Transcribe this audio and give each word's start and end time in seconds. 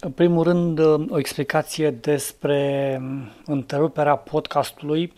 În 0.00 0.10
primul 0.10 0.42
rând, 0.42 0.78
o 1.10 1.18
explicație 1.18 1.90
despre 1.90 3.00
întreruperea 3.44 4.16
podcastului. 4.16 5.12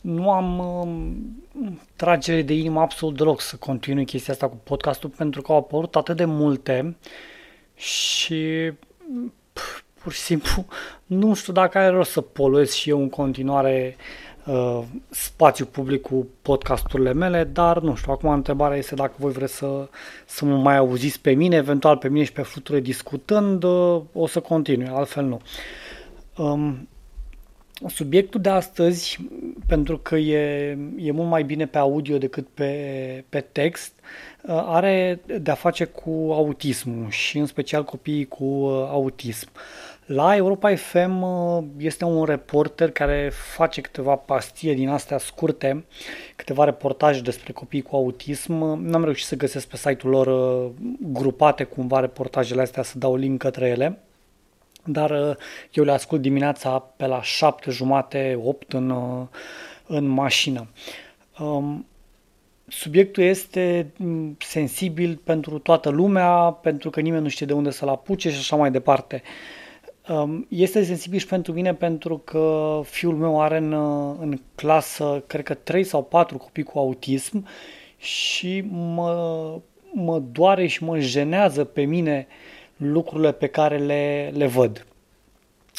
Nu 0.00 0.30
am 0.30 0.58
um, 0.58 1.16
tragere 1.96 2.42
de 2.42 2.54
inimă 2.54 2.80
absolut 2.80 3.16
deloc 3.16 3.40
să 3.40 3.56
continui 3.56 4.04
chestia 4.04 4.32
asta 4.32 4.48
cu 4.48 4.56
podcastul 4.62 5.08
pentru 5.08 5.42
că 5.42 5.52
au 5.52 5.58
apărut 5.58 5.96
atât 5.96 6.16
de 6.16 6.24
multe 6.24 6.96
și 7.74 8.72
pur 10.02 10.12
și 10.12 10.20
simplu 10.20 10.66
nu 11.06 11.34
știu 11.34 11.52
dacă 11.52 11.78
are 11.78 11.88
rost 11.88 12.10
să 12.10 12.20
poluez 12.20 12.72
și 12.72 12.90
eu 12.90 13.00
în 13.00 13.08
continuare 13.08 13.96
uh, 13.96 14.27
spațiu 15.10 15.64
public 15.64 16.02
cu 16.02 16.26
podcasturile 16.42 17.12
mele, 17.12 17.44
dar 17.44 17.80
nu 17.80 17.94
știu, 17.94 18.12
acum 18.12 18.30
întrebarea 18.30 18.76
este 18.76 18.94
dacă 18.94 19.14
voi 19.16 19.32
vreți 19.32 19.54
să, 19.54 19.88
să 20.26 20.44
mă 20.44 20.56
mai 20.56 20.76
auziți 20.76 21.20
pe 21.20 21.30
mine, 21.30 21.56
eventual 21.56 21.96
pe 21.96 22.08
mine 22.08 22.24
și 22.24 22.32
pe 22.32 22.42
fluture 22.42 22.80
discutând, 22.80 23.62
uh, 23.62 24.00
o 24.12 24.26
să 24.26 24.40
continui, 24.40 24.88
altfel 24.88 25.24
nu. 25.24 25.40
Um, 26.36 26.88
subiectul 27.86 28.40
de 28.40 28.48
astăzi, 28.48 29.18
pentru 29.66 29.98
că 29.98 30.16
e, 30.16 30.68
e 30.96 31.10
mult 31.10 31.28
mai 31.28 31.42
bine 31.42 31.66
pe 31.66 31.78
audio 31.78 32.18
decât 32.18 32.46
pe, 32.54 33.24
pe 33.28 33.40
text, 33.40 33.92
uh, 34.42 34.62
are 34.66 35.20
de-a 35.40 35.54
face 35.54 35.84
cu 35.84 36.10
autismul 36.32 37.10
și 37.10 37.38
în 37.38 37.46
special 37.46 37.84
copiii 37.84 38.26
cu 38.26 38.44
uh, 38.44 38.86
autism. 38.90 39.48
La 40.08 40.36
Europa 40.36 40.74
FM 40.74 41.22
uh, 41.22 41.64
este 41.78 42.04
un 42.04 42.24
reporter 42.24 42.90
care 42.90 43.30
face 43.54 43.80
câteva 43.80 44.14
pastie 44.14 44.74
din 44.74 44.88
astea 44.88 45.18
scurte, 45.18 45.84
câteva 46.36 46.64
reportaje 46.64 47.20
despre 47.20 47.52
copii 47.52 47.82
cu 47.82 47.96
autism. 47.96 48.52
N-am 48.82 49.04
reușit 49.04 49.26
să 49.26 49.36
găsesc 49.36 49.68
pe 49.68 49.76
site-ul 49.76 50.12
lor 50.12 50.26
uh, 50.26 50.70
grupate 50.98 51.64
cumva 51.64 52.00
reportajele 52.00 52.60
astea, 52.60 52.82
să 52.82 52.98
dau 52.98 53.16
link 53.16 53.38
către 53.38 53.68
ele. 53.68 53.98
Dar 54.84 55.10
uh, 55.10 55.36
eu 55.72 55.84
le 55.84 55.92
ascult 55.92 56.20
dimineața 56.20 56.78
pe 56.78 57.06
la 57.06 57.22
7 57.22 57.70
jumate, 57.70 58.40
8 58.44 58.72
în, 58.72 58.94
în 59.86 60.06
mașină. 60.06 60.68
Um, 61.38 61.86
subiectul 62.68 63.22
este 63.22 63.92
mm, 63.96 64.36
sensibil 64.38 65.20
pentru 65.24 65.58
toată 65.58 65.88
lumea, 65.88 66.58
pentru 66.62 66.90
că 66.90 67.00
nimeni 67.00 67.22
nu 67.22 67.28
știe 67.28 67.46
de 67.46 67.52
unde 67.52 67.70
să-l 67.70 67.88
apuce 67.88 68.30
și 68.30 68.38
așa 68.38 68.56
mai 68.56 68.70
departe. 68.70 69.22
Um, 69.22 69.66
este 70.48 70.84
sensibil 70.84 71.18
și 71.18 71.26
pentru 71.26 71.52
mine 71.52 71.74
pentru 71.74 72.18
că 72.18 72.80
fiul 72.84 73.14
meu 73.14 73.42
are 73.42 73.56
în, 73.56 73.72
în 74.20 74.40
clasă, 74.54 75.22
cred 75.26 75.44
că 75.44 75.54
3 75.54 75.84
sau 75.84 76.02
4 76.02 76.36
copii 76.36 76.62
cu 76.62 76.78
autism 76.78 77.46
și 77.96 78.64
mă, 78.70 79.60
mă 79.92 80.18
doare 80.18 80.66
și 80.66 80.84
mă 80.84 80.98
jenează 80.98 81.64
pe 81.64 81.82
mine 81.82 82.26
lucrurile 82.76 83.32
pe 83.32 83.46
care 83.46 83.78
le, 83.78 84.32
le 84.36 84.46
văd. 84.46 84.86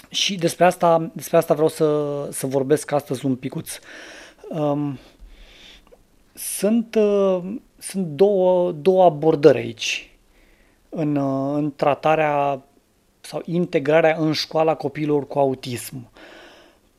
Și 0.10 0.36
despre 0.36 0.66
asta, 0.66 1.12
despre 1.14 1.38
asta 1.38 1.54
vreau 1.54 1.70
să, 1.70 2.28
să 2.32 2.48
vorbesc 2.48 2.92
astăzi 2.92 3.26
un 3.26 3.36
picuț. 3.36 3.80
Um, 4.50 4.98
sunt, 6.34 6.96
uh, 6.96 7.40
sunt 7.78 8.06
două, 8.06 8.72
două 8.72 9.04
abordări 9.04 9.58
aici 9.58 10.10
în, 10.90 11.16
uh, 11.16 11.56
în 11.56 11.74
tratarea 11.76 12.62
sau 13.30 13.42
integrarea 13.46 14.16
în 14.20 14.32
școala 14.32 14.76
copiilor 14.76 15.28
cu 15.28 15.40
autism. 15.40 16.10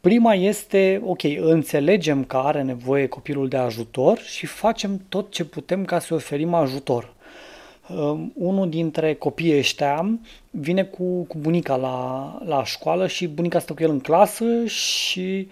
Prima 0.00 0.34
este, 0.34 1.02
ok, 1.04 1.22
înțelegem 1.38 2.24
că 2.24 2.36
are 2.36 2.62
nevoie 2.62 3.06
copilul 3.06 3.48
de 3.48 3.56
ajutor 3.56 4.18
și 4.18 4.46
facem 4.46 5.00
tot 5.08 5.30
ce 5.30 5.44
putem 5.44 5.84
ca 5.84 5.98
să 5.98 6.14
oferim 6.14 6.54
ajutor. 6.54 7.12
Um, 7.88 8.32
unul 8.34 8.68
dintre 8.68 9.14
copiii 9.14 9.58
ăștia 9.58 10.18
vine 10.50 10.84
cu, 10.84 11.22
cu 11.22 11.38
bunica 11.38 11.76
la, 11.76 12.38
la 12.44 12.64
școală 12.64 13.06
și 13.06 13.26
bunica 13.28 13.58
stă 13.58 13.72
cu 13.72 13.82
el 13.82 13.90
în 13.90 14.00
clasă 14.00 14.64
și 14.64 15.48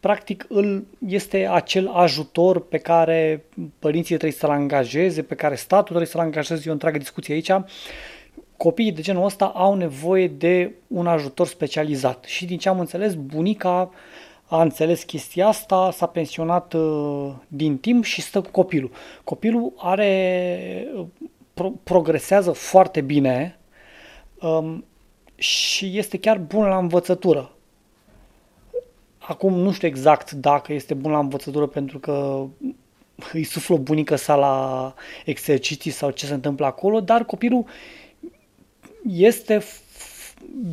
practic 0.00 0.46
îl, 0.48 0.84
este 1.08 1.48
acel 1.50 1.88
ajutor 1.88 2.66
pe 2.66 2.78
care 2.78 3.44
părinții 3.78 4.16
trebuie 4.16 4.38
să-l 4.38 4.50
angajeze, 4.50 5.22
pe 5.22 5.34
care 5.34 5.54
statul 5.54 5.84
trebuie 5.84 6.06
să-l 6.06 6.20
angajeze, 6.20 6.62
e 6.66 6.70
o 6.70 6.72
întreagă 6.72 6.98
discuție 6.98 7.34
aici 7.34 7.50
copiii 8.62 8.92
de 8.92 9.00
genul 9.02 9.24
ăsta 9.24 9.46
au 9.46 9.74
nevoie 9.74 10.28
de 10.28 10.72
un 10.86 11.06
ajutor 11.06 11.46
specializat. 11.46 12.24
Și 12.24 12.44
din 12.44 12.58
ce 12.58 12.68
am 12.68 12.80
înțeles, 12.80 13.14
bunica 13.14 13.90
a 14.46 14.62
înțeles 14.62 15.02
chestia 15.02 15.46
asta, 15.46 15.90
s-a 15.90 16.06
pensionat 16.06 16.72
uh, 16.72 17.32
din 17.48 17.78
timp 17.78 18.04
și 18.04 18.20
stă 18.20 18.40
cu 18.40 18.50
copilul. 18.50 18.90
Copilul 19.24 19.72
are 19.76 20.86
uh, 20.94 21.06
pro- 21.54 21.72
progresează 21.82 22.52
foarte 22.52 23.00
bine 23.00 23.58
um, 24.40 24.84
și 25.34 25.98
este 25.98 26.18
chiar 26.18 26.38
bun 26.38 26.64
la 26.64 26.78
învățătură. 26.78 27.50
Acum 29.18 29.52
nu 29.52 29.72
știu 29.72 29.88
exact 29.88 30.30
dacă 30.30 30.72
este 30.72 30.94
bun 30.94 31.10
la 31.10 31.18
învățătură 31.18 31.66
pentru 31.66 31.98
că 31.98 32.44
îi 33.32 33.44
suflă 33.44 33.76
bunica 33.76 34.16
sa 34.16 34.34
la 34.34 34.94
exerciții 35.24 35.90
sau 35.90 36.10
ce 36.10 36.26
se 36.26 36.34
întâmplă 36.34 36.66
acolo, 36.66 37.00
dar 37.00 37.24
copilul 37.24 37.64
este 39.06 39.62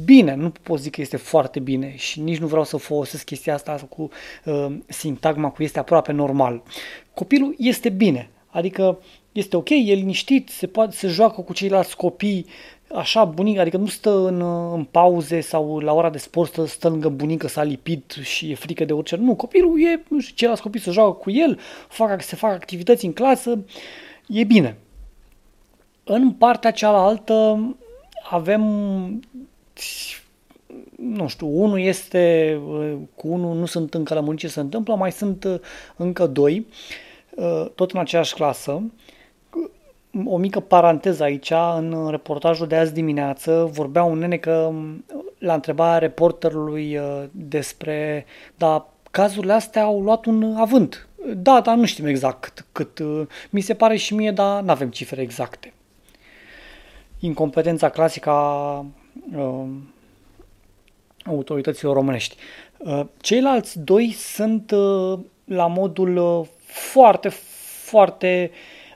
bine, 0.06 0.35
nu 0.35 0.50
pot 0.50 0.79
zic 0.79 0.95
că 0.95 1.01
este 1.01 1.17
foarte 1.17 1.59
bine 1.59 1.94
și 1.95 2.22
nici 2.22 2.38
nu 2.38 2.47
vreau 2.47 2.63
să 2.63 2.78
folosesc 2.78 3.23
chestia 3.23 3.53
asta 3.53 3.88
cu 3.90 4.09
uh, 4.45 4.67
sintagma 4.88 5.50
cu 5.50 5.63
este 5.63 5.79
aproape 5.79 6.12
normal. 6.12 6.63
Copilul 7.13 7.56
este 7.57 7.89
bine, 7.89 8.29
adică 8.47 9.00
este 9.31 9.56
ok, 9.56 9.69
e 9.69 9.75
liniștit, 9.75 10.50
se 10.50 10.68
poate 10.68 10.95
se 10.95 11.07
joacă 11.07 11.41
cu 11.41 11.53
ceilalți 11.53 11.95
copii, 11.95 12.45
așa 12.94 13.25
bunic, 13.25 13.57
adică 13.57 13.78
nu 13.78 13.88
stă 13.88 14.28
în, 14.28 14.41
în 14.73 14.84
pauze 14.84 15.41
sau 15.41 15.79
la 15.79 15.94
ora 15.94 16.09
de 16.09 16.18
sport 16.18 16.51
stă, 16.51 16.66
stă 16.66 16.89
lângă 16.89 17.09
bunică, 17.09 17.47
s-a 17.47 17.63
lipit 17.63 18.16
și 18.22 18.51
e 18.51 18.56
frică 18.56 18.85
de 18.85 18.94
orice. 18.94 19.16
Nu, 19.16 19.35
copilul 19.35 19.81
e, 19.81 20.03
nu 20.07 20.19
știu, 20.19 20.35
ceilalți 20.35 20.62
copii 20.62 20.79
se 20.79 20.91
joacă 20.91 21.12
cu 21.12 21.31
el, 21.31 21.59
fac, 21.88 22.22
se 22.22 22.35
fac 22.35 22.51
activități 22.51 23.06
în 23.06 23.13
clasă, 23.13 23.59
e 24.28 24.44
bine. 24.44 24.78
În 26.03 26.31
partea 26.31 26.72
cealaltă, 26.72 27.59
avem 28.29 28.62
nu 30.95 31.28
știu, 31.28 31.47
unul 31.47 31.79
este, 31.79 32.57
cu 33.16 33.28
unul 33.28 33.56
nu 33.56 33.66
sunt 33.66 33.94
încă 33.94 34.13
lămuriri 34.13 34.41
ce 34.41 34.47
se 34.47 34.59
întâmplă, 34.59 34.95
mai 34.95 35.12
sunt 35.12 35.44
uh, 35.44 35.59
încă 35.95 36.28
doi, 36.28 36.66
uh, 37.35 37.66
tot 37.75 37.91
în 37.91 38.00
aceeași 38.00 38.34
clasă. 38.34 38.81
O 40.25 40.38
mică 40.38 40.59
paranteză 40.59 41.23
aici, 41.23 41.51
în 41.78 42.07
reportajul 42.09 42.68
de 42.68 42.75
azi 42.75 42.94
dimineață 42.94 43.69
vorbea 43.72 44.03
un 44.03 44.18
nene 44.18 44.38
că 44.38 44.72
la 45.38 45.53
întrebarea 45.53 45.97
reporterului 45.97 46.97
uh, 46.97 47.23
despre, 47.31 48.25
da, 48.57 48.89
cazurile 49.12 49.53
astea 49.53 49.84
au 49.84 50.01
luat 50.01 50.25
un 50.25 50.56
avânt. 50.57 51.07
Da, 51.35 51.62
dar 51.62 51.75
nu 51.75 51.85
știm 51.85 52.06
exact 52.06 52.41
cât, 52.41 52.66
cât 52.72 53.06
mi 53.50 53.62
se 53.62 53.73
pare 53.73 53.95
și 53.95 54.16
mie, 54.16 54.31
dar 54.31 54.62
nu 54.62 54.72
avem 54.72 54.89
cifre 54.89 55.22
exacte 55.22 55.73
incompetența 57.19 57.90
clasică 57.90 58.30
a 58.30 58.85
uh, 59.35 59.66
autorităților 61.25 61.94
românești. 61.94 62.35
Uh, 62.78 63.06
ceilalți 63.22 63.80
doi 63.80 64.12
sunt 64.12 64.72
uh, 64.72 65.19
la 65.46 65.68
modul 65.68 66.18
uh, 66.18 66.47
foarte, 66.66 67.30
foarte 67.84 68.52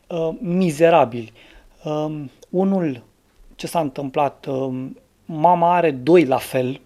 uh, 0.08 0.30
mizerabili. 0.40 1.34
Uh, 1.84 2.24
unul, 2.50 3.04
ce 3.56 3.68
s-a 3.68 3.80
întâmplat, 3.80 4.46
uh, 4.46 4.86
mama 5.26 5.76
are 5.76 5.92
doi 5.92 6.26
la 6.26 6.38
fel, 6.38 6.82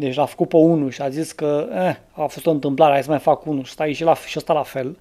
deci 0.00 0.18
a 0.18 0.24
făcut 0.24 0.48
pe 0.48 0.56
unul 0.56 0.90
și 0.90 1.02
a 1.02 1.08
zis 1.08 1.32
că 1.32 1.68
eh, 1.72 1.96
a 2.12 2.26
fost 2.26 2.46
o 2.46 2.50
întâmplare, 2.50 2.92
hai 2.92 3.02
să 3.02 3.10
mai 3.10 3.18
fac 3.18 3.46
unul 3.46 3.64
și 3.64 3.72
stai 3.72 3.92
și, 3.92 4.02
la, 4.02 4.14
și 4.14 4.34
ăsta 4.38 4.52
la 4.52 4.62
fel. 4.62 4.98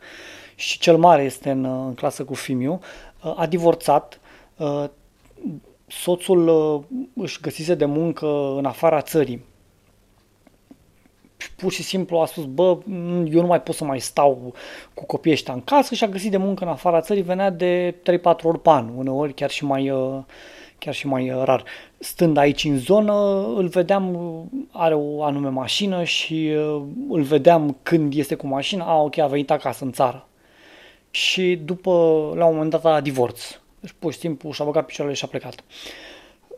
Și 0.56 0.80
cel 0.80 0.98
mare 0.98 1.24
este 1.24 1.50
în, 1.50 1.66
în 1.66 1.94
clasă 1.94 2.24
cu 2.24 2.34
Fimiu. 2.34 2.80
Uh, 3.24 3.34
a 3.36 3.46
divorțat, 3.46 4.20
uh, 4.58 4.84
soțul 5.90 6.48
uh, 6.48 7.00
își 7.14 7.42
găsise 7.42 7.76
de 7.76 7.86
muncă 7.86 8.54
în 8.58 8.66
afara 8.66 9.02
țării. 9.02 9.48
Pur 11.56 11.72
și 11.72 11.84
simplu 11.84 12.18
a 12.18 12.26
spus, 12.26 12.46
bă, 12.46 12.78
eu 13.32 13.42
nu 13.42 13.48
mai 13.48 13.62
pot 13.62 13.76
să 13.76 13.84
mai 13.84 14.00
stau 14.00 14.54
cu 14.94 15.06
copiii 15.06 15.34
ăștia 15.34 15.54
în 15.54 15.62
casă 15.62 15.96
și 15.96 16.04
a 16.04 16.08
găsit 16.08 16.32
de 16.32 16.38
muncă 16.38 16.64
în 16.64 16.70
afara 16.70 17.02
țării, 17.02 17.22
venea 17.22 17.50
de 17.50 17.96
3-4 18.12 18.22
ori 18.44 18.60
pe 18.60 18.70
an, 18.70 18.90
uneori 18.96 19.34
chiar 19.34 19.50
și 19.50 19.66
mai, 19.66 19.90
uh, 19.90 20.20
chiar 20.78 20.94
și 20.94 21.08
mai 21.08 21.32
uh, 21.32 21.44
rar. 21.44 21.64
Stând 21.98 22.38
aici 22.38 22.64
în 22.64 22.78
zonă, 22.78 23.46
îl 23.56 23.68
vedeam, 23.68 24.18
are 24.72 24.94
o 24.94 25.24
anume 25.24 25.50
mașină 25.50 26.04
și 26.04 26.50
îl 27.10 27.22
vedeam 27.22 27.78
când 27.84 28.14
este 28.14 28.36
cu 28.36 28.48
mașina, 28.48 28.86
a, 28.86 29.02
ok, 29.02 29.18
a 29.18 29.28
venit 29.28 29.52
acasă 29.52 29.84
în 29.84 29.92
țară. 29.92 30.28
Și 31.12 31.56
după, 31.56 31.92
la 32.36 32.46
un 32.46 32.54
moment 32.54 32.72
dat, 32.72 32.86
a 32.86 33.02
divorț 33.02 33.60
deci 33.80 33.96
pur 34.00 34.14
și 34.14 34.20
simplu 34.20 34.52
și-a 34.52 34.66
băgat 34.66 34.86
picioarele 34.86 35.18
și 35.18 35.26
a 35.26 35.28
plecat. 35.28 35.64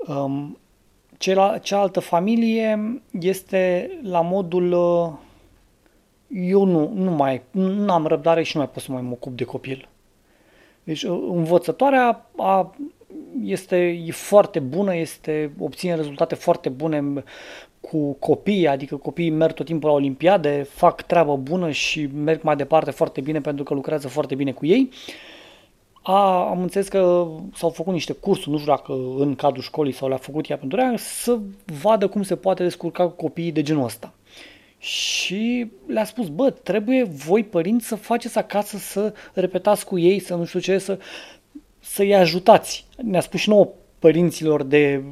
Um, 0.07 0.57
ceala, 1.17 1.57
cealaltă 1.57 1.99
familie 1.99 3.01
este 3.19 3.91
la 4.03 4.21
modul 4.21 4.71
uh, 4.71 5.13
eu 6.33 6.63
nu, 6.63 6.91
nu 6.93 7.11
mai, 7.11 7.41
nu 7.51 7.93
am 7.93 8.05
răbdare 8.05 8.43
și 8.43 8.55
nu 8.55 8.61
mai 8.61 8.71
pot 8.73 8.83
să 8.83 8.91
mai 8.91 9.01
mă 9.01 9.11
ocup 9.11 9.37
de 9.37 9.43
copil. 9.43 9.89
Deci 10.83 11.03
uh, 11.03 11.27
învățătoarea 11.29 12.29
a 12.37 12.75
este 13.43 13.77
e 14.05 14.11
foarte 14.11 14.59
bună, 14.59 14.95
este 14.95 15.51
obține 15.59 15.95
rezultate 15.95 16.35
foarte 16.35 16.69
bune 16.69 17.23
cu 17.81 18.13
copii, 18.13 18.67
adică 18.67 18.95
copiii 18.95 19.29
merg 19.29 19.53
tot 19.53 19.65
timpul 19.65 19.89
la 19.89 19.95
olimpiade, 19.95 20.67
fac 20.69 21.01
treabă 21.01 21.35
bună 21.35 21.71
și 21.71 22.09
merg 22.13 22.41
mai 22.41 22.55
departe 22.55 22.91
foarte 22.91 23.21
bine 23.21 23.41
pentru 23.41 23.63
că 23.63 23.73
lucrează 23.73 24.07
foarte 24.07 24.35
bine 24.35 24.51
cu 24.51 24.65
ei. 24.65 24.89
A, 26.01 26.49
am 26.49 26.61
înțeles 26.61 26.87
că 26.87 27.27
s-au 27.53 27.69
făcut 27.69 27.93
niște 27.93 28.13
cursuri, 28.13 28.49
nu 28.49 28.57
știu 28.57 28.71
dacă 28.71 28.93
în 29.17 29.35
cadrul 29.35 29.63
școlii 29.63 29.93
sau 29.93 30.07
le-a 30.07 30.17
făcut 30.17 30.49
ea 30.49 30.57
pentru 30.57 30.79
ea, 30.79 30.93
să 30.97 31.39
vadă 31.81 32.07
cum 32.07 32.23
se 32.23 32.35
poate 32.35 32.63
descurca 32.63 33.03
cu 33.03 33.15
copiii 33.15 33.51
de 33.51 33.61
genul 33.61 33.83
ăsta. 33.83 34.13
Și 34.77 35.71
le-a 35.85 36.05
spus, 36.05 36.27
bă, 36.27 36.49
trebuie 36.49 37.03
voi 37.03 37.43
părinți 37.43 37.87
să 37.87 37.95
faceți 37.95 38.37
acasă, 38.37 38.77
să 38.77 39.13
repetați 39.33 39.85
cu 39.85 39.97
ei, 39.97 40.19
să 40.19 40.35
nu 40.35 40.45
știu 40.45 40.59
ce, 40.59 40.77
să, 40.77 40.99
să-i 41.79 42.15
ajutați. 42.15 42.85
Ne-a 42.97 43.21
spus 43.21 43.39
și 43.39 43.49
nouă 43.49 43.69
părinților 43.99 44.63
de, 44.63 45.03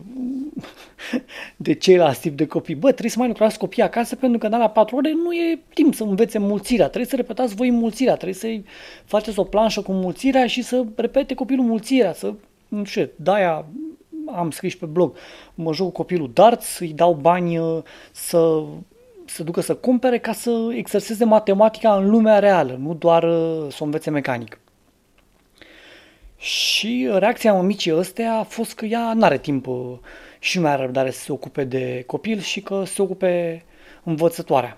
de 1.55 1.73
ceilalți 1.73 2.21
tip 2.21 2.37
de 2.37 2.45
copii. 2.45 2.75
Bă, 2.75 2.87
trebuie 2.87 3.11
să 3.11 3.19
mai 3.19 3.27
lucrați 3.27 3.57
copii 3.57 3.83
acasă 3.83 4.15
pentru 4.15 4.37
că 4.37 4.45
în 4.45 4.53
alea 4.53 4.69
patru 4.69 4.95
ore 4.95 5.11
nu 5.11 5.33
e 5.33 5.59
timp 5.73 5.93
să 5.93 6.03
învețe 6.03 6.39
mulțirea. 6.39 6.85
Trebuie 6.85 7.09
să 7.09 7.15
repetați 7.15 7.55
voi 7.55 7.71
mulțirea, 7.71 8.15
trebuie 8.15 8.33
să 8.33 8.71
faceți 9.05 9.39
o 9.39 9.43
planșă 9.43 9.81
cu 9.81 9.91
mulțirea 9.91 10.47
și 10.47 10.61
să 10.61 10.85
repete 10.95 11.33
copilul 11.33 11.65
mulțirea, 11.65 12.13
să, 12.13 12.33
nu 12.67 12.83
știu, 12.83 13.09
de-aia 13.15 13.65
am 14.35 14.51
scris 14.51 14.75
pe 14.75 14.85
blog, 14.85 15.15
mă 15.53 15.73
joc 15.73 15.85
cu 15.85 15.93
copilul 15.93 16.31
darts, 16.33 16.79
îi 16.79 16.93
dau 16.93 17.13
bani 17.13 17.57
uh, 17.57 17.77
să 18.11 18.63
să 19.25 19.43
ducă 19.43 19.61
să 19.61 19.75
cumpere 19.75 20.17
ca 20.17 20.31
să 20.31 20.69
exerseze 20.75 21.25
matematica 21.25 21.95
în 21.95 22.09
lumea 22.09 22.39
reală, 22.39 22.77
nu 22.81 22.93
doar 22.93 23.23
uh, 23.23 23.67
să 23.69 23.77
o 23.79 23.83
învețe 23.83 24.09
mecanic. 24.09 24.59
Și 26.37 27.09
reacția 27.11 27.53
mămicii 27.53 27.95
ăstea 27.95 28.37
a 28.37 28.43
fost 28.43 28.73
că 28.73 28.85
ea 28.85 29.13
nu 29.13 29.23
are 29.23 29.37
timp 29.37 29.67
uh, 29.67 29.97
și 30.39 30.57
nu 30.57 30.63
mai 30.63 30.71
are 30.71 30.81
răbdare 30.81 31.11
să 31.11 31.19
se 31.19 31.31
ocupe 31.31 31.63
de 31.63 32.03
copil 32.07 32.39
și 32.39 32.61
că 32.61 32.83
se 32.83 33.01
ocupe 33.01 33.63
învățătoarea. 34.03 34.77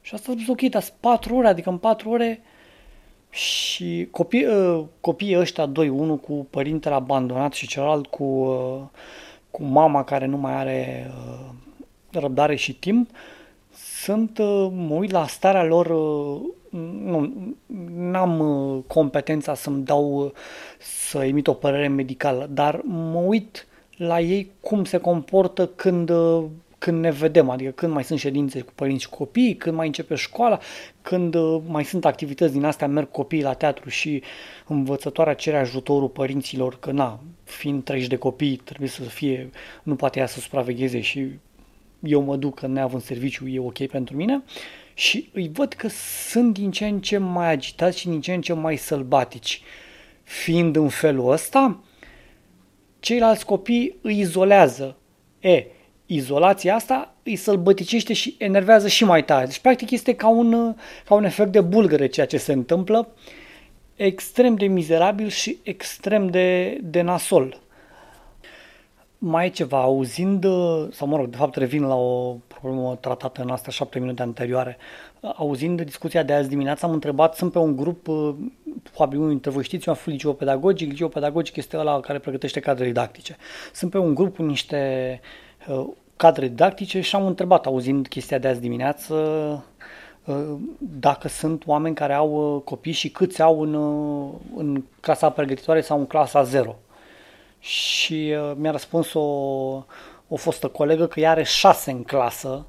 Și 0.00 0.14
asta 0.14 0.30
a 0.30 0.34
spus, 0.34 0.48
ok, 0.48 0.60
dar 0.60 0.84
4 1.00 1.36
ore, 1.36 1.48
adică 1.48 1.70
în 1.70 1.78
4 1.78 2.10
ore 2.10 2.42
și 3.30 4.08
copii, 4.10 4.46
uh, 4.46 4.84
copiii 5.00 5.38
ăștia, 5.38 5.66
doi, 5.66 5.88
unul 5.88 6.16
cu 6.16 6.46
părintele 6.50 6.94
abandonat 6.94 7.52
și 7.52 7.66
celălalt 7.66 8.06
cu, 8.06 8.24
uh, 8.24 8.82
cu 9.50 9.62
mama 9.62 10.04
care 10.04 10.26
nu 10.26 10.36
mai 10.36 10.52
are 10.52 11.10
răbdare 12.10 12.54
și 12.54 12.74
timp, 12.74 13.10
sunt, 14.02 14.38
mă 14.72 14.94
uit 14.94 15.10
la 15.10 15.26
starea 15.26 15.64
lor 15.64 15.86
nu 16.70 17.32
am 18.18 18.40
uh, 18.40 18.82
competența 18.86 19.54
să-mi 19.54 19.84
dau 19.84 20.24
uh, 20.24 20.30
să 20.78 21.24
emit 21.24 21.46
o 21.46 21.52
părere 21.52 21.88
medicală, 21.88 22.48
dar 22.50 22.80
mă 22.84 23.18
uit 23.18 23.66
la 24.06 24.20
ei 24.20 24.50
cum 24.60 24.84
se 24.84 24.98
comportă 24.98 25.66
când, 25.66 26.10
uh, 26.10 26.44
când 26.78 27.00
ne 27.00 27.10
vedem, 27.10 27.50
adică 27.50 27.70
când 27.70 27.92
mai 27.92 28.04
sunt 28.04 28.18
ședințe 28.18 28.60
cu 28.60 28.72
părinți 28.74 29.02
și 29.02 29.08
copii, 29.08 29.56
când 29.56 29.76
mai 29.76 29.86
începe 29.86 30.14
școala, 30.14 30.58
când 31.02 31.36
mai 31.66 31.84
sunt 31.84 32.04
activități 32.04 32.52
din 32.52 32.64
astea, 32.64 32.86
merg 32.86 33.10
copiii 33.10 33.42
la 33.42 33.52
teatru 33.52 33.88
și 33.88 34.22
învățătoarea 34.66 35.34
cere 35.34 35.58
ajutorul 35.58 36.08
părinților, 36.08 36.78
că 36.78 36.90
na, 36.90 37.20
fiind 37.44 37.84
30 37.84 38.08
de 38.08 38.16
copii, 38.16 38.56
trebuie 38.56 38.88
să 38.88 39.02
fie, 39.02 39.50
nu 39.82 39.94
poate 39.94 40.18
ea 40.18 40.26
să 40.26 40.40
supravegheze 40.40 41.00
și 41.00 41.28
eu 42.02 42.22
mă 42.22 42.36
duc, 42.36 42.54
că 42.58 42.66
neavând 42.66 43.02
serviciu 43.02 43.48
e 43.48 43.58
ok 43.58 43.86
pentru 43.86 44.16
mine. 44.16 44.34
Uh, 44.34 44.52
și 45.00 45.28
îi 45.32 45.50
văd 45.52 45.72
că 45.72 45.88
sunt 46.28 46.52
din 46.52 46.70
ce 46.70 46.86
în 46.86 47.00
ce 47.00 47.18
mai 47.18 47.50
agitați 47.50 47.98
și 47.98 48.08
din 48.08 48.20
ce 48.20 48.32
în 48.32 48.40
ce 48.40 48.52
mai 48.52 48.76
sălbatici. 48.76 49.62
Fiind 50.22 50.76
în 50.76 50.88
felul 50.88 51.32
ăsta, 51.32 51.80
ceilalți 53.00 53.44
copii 53.44 53.96
îi 54.02 54.18
izolează. 54.18 54.96
E, 55.40 55.66
izolația 56.06 56.74
asta 56.74 57.14
îi 57.22 57.36
sălbăticește 57.36 58.12
și 58.12 58.34
enervează 58.38 58.88
și 58.88 59.04
mai 59.04 59.24
tare. 59.24 59.46
Deci, 59.46 59.58
practic, 59.58 59.90
este 59.90 60.14
ca 60.14 60.28
un, 60.28 60.76
ca 61.04 61.14
un 61.14 61.24
efect 61.24 61.52
de 61.52 61.60
bulgăre 61.60 62.06
ceea 62.06 62.26
ce 62.26 62.36
se 62.36 62.52
întâmplă, 62.52 63.08
extrem 63.96 64.54
de 64.54 64.66
mizerabil 64.66 65.28
și 65.28 65.58
extrem 65.62 66.28
de, 66.28 66.78
de 66.82 67.00
nasol. 67.00 67.60
Mai 69.18 69.46
e 69.46 69.48
ceva, 69.48 69.80
auzind, 69.80 70.44
sau 70.90 71.06
mă 71.06 71.16
rog, 71.16 71.26
de 71.26 71.36
fapt 71.36 71.54
revin 71.56 71.82
la 71.82 71.94
o 71.94 72.36
problemă 72.46 72.98
tratată 73.00 73.42
în 73.42 73.50
astea 73.50 73.72
șapte 73.72 73.98
minute 73.98 74.22
anterioare, 74.22 74.76
auzind 75.20 75.82
discuția 75.82 76.22
de 76.22 76.32
azi 76.32 76.48
dimineața, 76.48 76.86
am 76.86 76.92
întrebat, 76.92 77.36
sunt 77.36 77.52
pe 77.52 77.58
un 77.58 77.76
grup, 77.76 78.06
probabil 78.92 79.18
unul 79.18 79.30
dintre 79.30 79.50
voi 79.50 79.64
știți, 79.64 79.86
eu 79.88 79.92
am 79.92 79.98
fost 79.98 80.14
liceu 80.14 80.34
pedagogic, 80.34 80.90
liceu 80.90 81.08
pedagogic 81.08 81.56
este 81.56 81.76
ăla 81.76 82.00
care 82.00 82.18
pregătește 82.18 82.60
cadre 82.60 82.84
didactice. 82.84 83.36
Sunt 83.72 83.90
pe 83.90 83.98
un 83.98 84.14
grup 84.14 84.36
cu 84.36 84.42
niște 84.42 85.20
uh, 85.68 85.86
cadre 86.16 86.48
didactice 86.48 87.00
și 87.00 87.16
am 87.16 87.26
întrebat, 87.26 87.66
auzind 87.66 88.08
chestia 88.08 88.38
de 88.38 88.48
azi 88.48 88.60
dimineață, 88.60 89.14
uh, 90.24 90.54
dacă 90.78 91.28
sunt 91.28 91.66
oameni 91.66 91.94
care 91.94 92.12
au 92.12 92.54
uh, 92.54 92.62
copii 92.62 92.92
și 92.92 93.10
câți 93.10 93.42
au 93.42 93.60
în, 93.60 93.74
în 94.56 94.84
clasa 95.00 95.30
pregătitoare 95.30 95.80
sau 95.80 95.98
în 95.98 96.06
clasa 96.06 96.42
0 96.42 96.76
și 97.60 98.34
uh, 98.36 98.52
mi-a 98.56 98.70
răspuns 98.70 99.12
o, 99.12 99.20
o 100.28 100.36
fostă 100.36 100.68
colegă 100.68 101.06
că 101.06 101.20
ea 101.20 101.30
are 101.30 101.42
șase 101.42 101.90
în 101.90 102.02
clasă, 102.02 102.66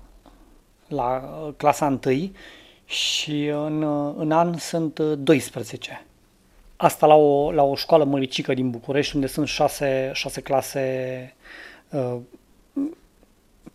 la 0.88 1.40
uh, 1.46 1.54
clasa 1.58 1.86
1 1.86 2.32
și 2.92 3.46
în, 3.46 3.82
uh, 3.82 4.14
în 4.18 4.32
an 4.32 4.58
sunt 4.58 5.00
12. 5.00 5.92
Uh, 5.92 6.10
Asta 6.76 7.06
la 7.06 7.16
o, 7.16 7.52
la 7.52 7.64
o 7.64 7.76
școală 7.76 8.04
măricică 8.04 8.54
din 8.54 8.70
București, 8.70 9.16
unde 9.16 9.28
sunt 9.28 9.48
șase, 9.48 10.12
șase 10.14 10.42
clase 10.42 11.36
uh, 11.90 12.18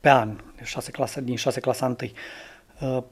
pe 0.00 0.10
an, 0.10 0.40
deci 0.56 0.66
șase 0.66 0.90
clase, 0.90 1.20
din 1.20 1.36
șase 1.36 1.60
clasa 1.60 1.96
1. 2.80 2.96
Uh, 2.96 3.02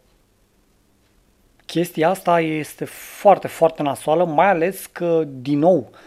chestia 1.66 2.08
asta 2.08 2.40
este 2.40 2.84
foarte, 2.84 3.48
foarte 3.48 3.82
nasoală, 3.82 4.24
mai 4.24 4.48
ales 4.48 4.86
că, 4.86 5.24
din 5.26 5.58
nou, 5.58 5.90
uh, 5.90 5.98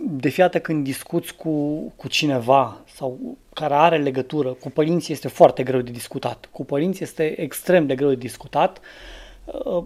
de 0.00 0.28
fiată 0.28 0.60
când 0.60 0.84
discuți 0.84 1.34
cu, 1.34 1.78
cu 1.96 2.08
cineva 2.08 2.80
sau 2.94 3.36
care 3.52 3.74
are 3.74 3.98
legătură, 3.98 4.52
cu 4.52 4.70
părinții 4.70 5.12
este 5.12 5.28
foarte 5.28 5.62
greu 5.62 5.80
de 5.80 5.90
discutat. 5.90 6.48
Cu 6.52 6.64
părinții 6.64 7.04
este 7.04 7.40
extrem 7.40 7.86
de 7.86 7.94
greu 7.94 8.08
de 8.08 8.14
discutat. 8.14 8.80
Uh, 9.44 9.84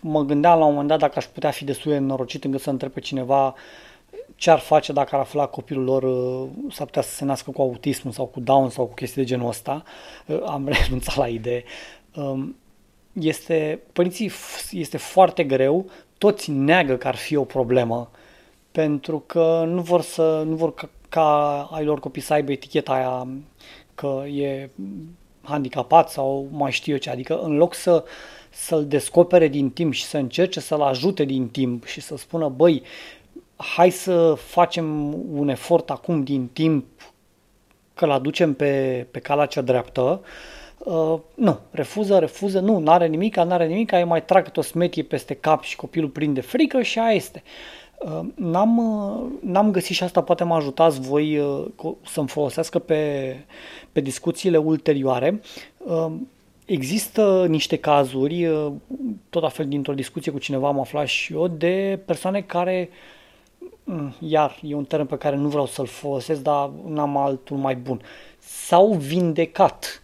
mă 0.00 0.22
gândeam 0.24 0.58
la 0.58 0.64
un 0.64 0.70
moment 0.70 0.88
dat 0.88 0.98
dacă 0.98 1.14
aș 1.16 1.24
putea 1.24 1.50
fi 1.50 1.64
destul 1.64 1.92
de 1.92 1.98
norocit 1.98 2.44
încât 2.44 2.60
să 2.60 2.70
întreb 2.70 2.92
pe 2.92 3.00
cineva 3.00 3.54
ce 4.34 4.50
ar 4.50 4.58
face 4.58 4.92
dacă 4.92 5.14
ar 5.14 5.20
afla 5.20 5.46
copilul 5.46 5.84
lor 5.84 6.02
uh, 6.02 6.48
s-ar 6.72 6.86
putea 6.86 7.02
să 7.02 7.14
se 7.14 7.24
nască 7.24 7.50
cu 7.50 7.62
autism 7.62 8.10
sau 8.10 8.26
cu 8.26 8.40
Down 8.40 8.70
sau 8.70 8.86
cu 8.86 8.94
chestii 8.94 9.22
de 9.22 9.28
genul 9.28 9.48
ăsta. 9.48 9.82
Uh, 10.26 10.42
am 10.46 10.68
renunțat 10.82 11.16
la 11.16 11.28
idee. 11.28 11.64
Um, 12.14 12.56
este, 13.12 13.80
părinții 13.92 14.30
este 14.70 14.96
foarte 14.96 15.44
greu, 15.44 15.90
toți 16.18 16.50
neagă 16.50 16.96
că 16.96 17.08
ar 17.08 17.16
fi 17.16 17.36
o 17.36 17.44
problemă 17.44 18.10
pentru 18.78 19.22
că 19.26 19.64
nu 19.66 19.80
vor, 19.80 20.00
să, 20.00 20.42
nu 20.46 20.54
vor 20.54 20.74
ca, 20.74 20.88
ca 21.08 21.62
ai 21.72 21.84
lor 21.84 22.00
copii 22.00 22.22
să 22.22 22.32
aibă 22.32 22.52
eticheta 22.52 22.92
aia 22.92 23.28
că 23.94 24.22
e 24.26 24.70
handicapat 25.42 26.10
sau 26.10 26.48
mai 26.50 26.70
știu 26.70 26.92
eu 26.92 26.98
ce. 26.98 27.10
Adică 27.10 27.38
în 27.38 27.56
loc 27.56 27.74
să, 27.74 28.04
să-l 28.50 28.86
descopere 28.86 29.48
din 29.48 29.70
timp 29.70 29.92
și 29.92 30.04
să 30.04 30.16
încerce 30.16 30.60
să-l 30.60 30.80
ajute 30.80 31.24
din 31.24 31.48
timp 31.48 31.84
și 31.84 32.00
să 32.00 32.16
spună, 32.16 32.48
băi, 32.48 32.82
hai 33.56 33.90
să 33.90 34.34
facem 34.34 35.14
un 35.38 35.48
efort 35.48 35.90
acum 35.90 36.22
din 36.22 36.48
timp 36.52 36.86
că 37.94 38.06
l 38.06 38.10
aducem 38.10 38.54
pe, 38.54 39.06
pe 39.10 39.18
calea 39.18 39.46
cea 39.46 39.60
dreaptă, 39.60 40.20
uh, 40.78 41.18
nu, 41.34 41.58
refuză, 41.70 42.18
refuză, 42.18 42.60
nu, 42.60 42.78
n-are 42.78 43.06
nimic, 43.06 43.36
n-are 43.36 43.66
nimic, 43.66 43.92
ai 43.92 44.04
mai 44.04 44.24
trag 44.24 44.50
o 44.54 44.60
smetie 44.60 45.02
peste 45.02 45.34
cap 45.34 45.62
și 45.62 45.76
copilul 45.76 46.08
prinde 46.08 46.40
frică 46.40 46.82
și 46.82 46.98
aia 46.98 47.14
este. 47.14 47.42
Uh, 47.44 47.87
n-am, 48.34 48.78
uh, 48.78 49.30
n-am 49.40 49.70
găsit 49.70 49.96
și 49.96 50.02
asta 50.02 50.22
poate 50.22 50.44
mă 50.44 50.54
ajutați 50.54 51.00
voi 51.00 51.38
uh, 51.38 51.66
să-mi 52.04 52.28
folosească 52.28 52.78
pe, 52.78 53.34
pe 53.92 54.00
discuțiile 54.00 54.56
ulterioare. 54.56 55.40
Există 56.64 57.46
niște 57.48 57.76
cazuri, 57.76 58.50
tot 59.30 59.42
la 59.42 59.48
fel 59.48 59.68
dintr-o 59.68 59.94
discuție 59.94 60.32
cu 60.32 60.38
cineva 60.38 60.68
am 60.68 60.80
aflat 60.80 61.06
și 61.06 61.32
eu, 61.32 61.48
de 61.48 62.00
persoane 62.04 62.40
care, 62.40 62.90
mm, 63.84 64.14
iar 64.18 64.58
e 64.62 64.74
un 64.74 64.84
termen 64.84 65.06
pe 65.06 65.16
care 65.16 65.36
nu 65.36 65.48
vreau 65.48 65.66
să-l 65.66 65.86
folosesc, 65.86 66.40
dar 66.40 66.70
n-am 66.86 67.16
altul 67.16 67.56
mai 67.56 67.76
bun, 67.76 68.00
s-au 68.38 68.92
vindecat 68.92 70.02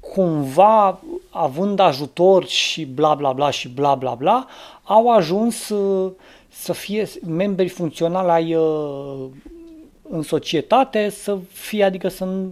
cumva, 0.00 1.00
având 1.30 1.78
ajutor 1.78 2.46
și 2.46 2.84
bla 2.84 3.14
bla 3.14 3.32
bla 3.32 3.50
și 3.50 3.68
bla 3.68 3.94
bla 3.94 4.14
bla, 4.14 4.46
au 4.82 5.10
ajuns 5.10 5.68
uh, 5.68 6.12
să 6.48 6.72
fie 6.72 7.08
membri 7.26 7.68
funcționali 7.68 8.30
ai 8.30 8.54
uh, 8.54 9.26
în 10.10 10.22
societate, 10.22 11.08
să 11.08 11.38
fie, 11.52 11.84
adică 11.84 12.08
să 12.08 12.28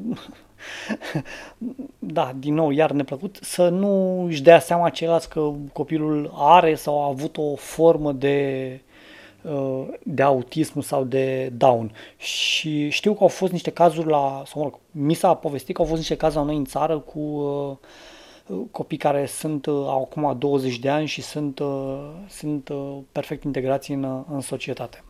da, 1.98 2.32
din 2.38 2.54
nou, 2.54 2.70
iar 2.70 2.90
neplăcut, 2.90 3.38
să 3.42 3.68
nu 3.68 4.24
își 4.24 4.42
dea 4.42 4.58
seama 4.58 4.90
ceilalți 4.90 5.28
că 5.28 5.52
copilul 5.72 6.32
are 6.34 6.74
sau 6.74 7.02
a 7.02 7.06
avut 7.06 7.36
o 7.36 7.54
formă 7.54 8.12
de 8.12 8.80
uh, 9.42 9.86
de 10.02 10.22
autism 10.22 10.80
sau 10.80 11.04
de 11.04 11.52
down. 11.56 11.92
Și 12.16 12.88
știu 12.88 13.12
că 13.12 13.18
au 13.20 13.28
fost 13.28 13.52
niște 13.52 13.70
cazuri 13.70 14.08
la, 14.08 14.42
sau 14.46 14.62
mă 14.62 14.62
rog, 14.62 14.78
mi 14.90 15.14
s-a 15.14 15.34
povestit 15.34 15.74
că 15.74 15.80
au 15.80 15.86
fost 15.86 16.00
niște 16.00 16.16
cazuri 16.16 16.40
la 16.40 16.50
noi 16.50 16.56
în 16.56 16.64
țară 16.64 16.98
cu 16.98 17.18
uh, 17.18 17.76
copii 18.70 18.98
care 18.98 19.26
sunt 19.26 19.66
au 19.66 20.02
acum 20.02 20.38
20 20.38 20.78
de 20.78 20.88
ani 20.88 21.06
și 21.06 21.22
sunt, 21.22 21.58
uh, 21.58 22.10
sunt 22.28 22.68
uh, 22.68 22.98
perfect 23.12 23.44
integrați 23.44 23.92
în, 23.92 24.24
în 24.30 24.40
societate. 24.40 25.04